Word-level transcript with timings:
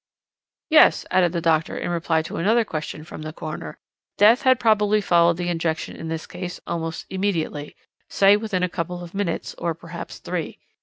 "'Yes,' 0.71 1.05
added 1.11 1.31
the 1.31 1.41
doctor 1.41 1.77
in 1.77 1.91
reply 1.91 2.23
to 2.23 2.37
another 2.37 2.65
question 2.65 3.03
from 3.03 3.21
the 3.21 3.31
coroner, 3.31 3.77
'death 4.17 4.41
had 4.41 4.59
probably 4.59 4.99
followed 4.99 5.37
the 5.37 5.47
injection 5.47 5.95
in 5.95 6.07
this 6.07 6.25
case 6.25 6.59
almost 6.65 7.05
immediately; 7.11 7.75
say 8.09 8.35
within 8.35 8.63
a 8.63 8.67
couple 8.67 9.03
of 9.03 9.13
minutes, 9.13 9.53
or 9.59 9.75
perhaps 9.75 10.17
three. 10.17 10.57